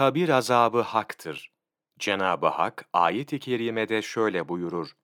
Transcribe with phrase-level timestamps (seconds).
[0.00, 1.52] Kabir azabı haktır.
[1.98, 4.96] Cenab-ı Hak ayet-i kerimede şöyle buyurur.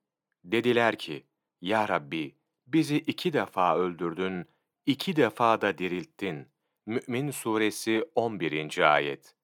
[0.45, 1.27] Dediler ki,
[1.61, 4.47] Ya Rabbi, bizi iki defa öldürdün,
[4.87, 6.49] iki defa da dirilttin.
[6.87, 8.95] Mü'min Suresi 11.
[8.95, 9.35] Ayet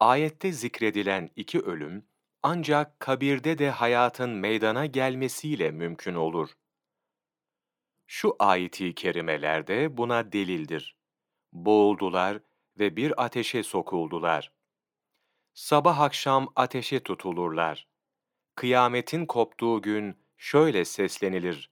[0.00, 2.06] Ayette zikredilen iki ölüm,
[2.42, 6.50] ancak kabirde de hayatın meydana gelmesiyle mümkün olur.
[8.06, 10.96] Şu ayeti kerimelerde buna delildir.
[11.52, 12.38] Boğuldular
[12.78, 14.61] ve bir ateşe sokuldular.
[15.54, 17.88] Sabah akşam ateşe tutulurlar.
[18.54, 21.70] Kıyametin koptuğu gün şöyle seslenilir.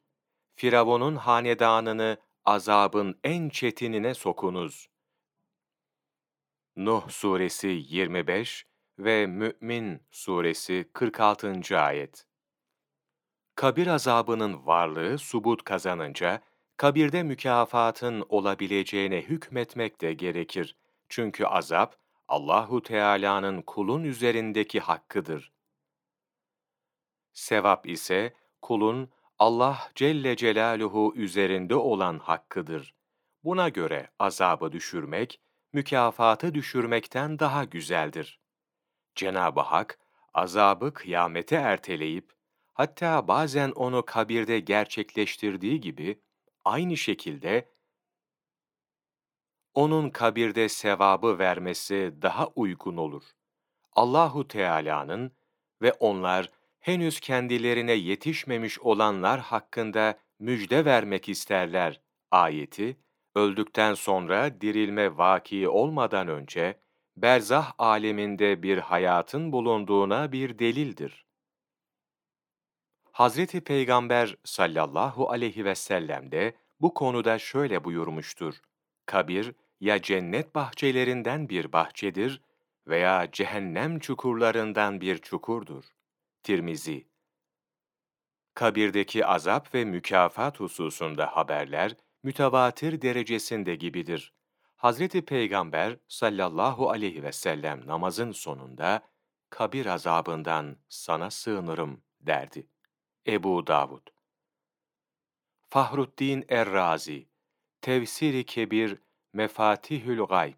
[0.54, 4.88] Firavun'un hanedanını azabın en çetinine sokunuz.
[6.76, 8.66] Nuh Suresi 25
[8.98, 11.78] ve Mü'min Suresi 46.
[11.78, 12.26] Ayet
[13.54, 16.42] Kabir azabının varlığı subut kazanınca,
[16.76, 20.76] kabirde mükafatın olabileceğine hükmetmek de gerekir.
[21.08, 21.96] Çünkü azap,
[22.30, 25.52] Allahu Teala'nın kulun üzerindeki hakkıdır.
[27.32, 32.94] Sevap ise kulun Allah Celle Celaluhu üzerinde olan hakkıdır.
[33.44, 35.40] Buna göre azabı düşürmek,
[35.72, 38.40] mükafatı düşürmekten daha güzeldir.
[39.14, 39.98] Cenab-ı Hak,
[40.34, 42.32] azabı kıyamete erteleyip,
[42.72, 46.20] hatta bazen onu kabirde gerçekleştirdiği gibi,
[46.64, 47.68] aynı şekilde,
[49.80, 53.22] onun kabirde sevabı vermesi daha uygun olur.
[53.92, 55.32] Allahu Teala'nın
[55.82, 56.50] ve onlar
[56.80, 62.00] henüz kendilerine yetişmemiş olanlar hakkında müjde vermek isterler
[62.30, 62.96] ayeti,
[63.34, 66.80] öldükten sonra dirilme vaki olmadan önce,
[67.16, 71.26] berzah aleminde bir hayatın bulunduğuna bir delildir.
[73.12, 78.54] Hazreti Peygamber sallallahu aleyhi ve sellem de bu konuda şöyle buyurmuştur.
[79.06, 82.40] Kabir, ya cennet bahçelerinden bir bahçedir
[82.86, 85.84] veya cehennem çukurlarından bir çukurdur.
[86.42, 87.06] Tirmizi
[88.54, 94.32] Kabirdeki azap ve mükafat hususunda haberler mütevatir derecesinde gibidir.
[94.76, 99.02] Hazreti Peygamber sallallahu aleyhi ve sellem namazın sonunda
[99.50, 102.66] kabir azabından sana sığınırım derdi.
[103.26, 104.02] Ebu Davud
[105.68, 107.28] Fahruddin Errazi
[107.80, 108.98] Tevsiri Kebir
[109.32, 110.56] Mefatihül Gayb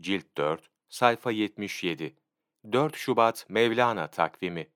[0.00, 2.16] Cilt 4 Sayfa 77
[2.72, 4.73] 4 Şubat Mevlana takvimi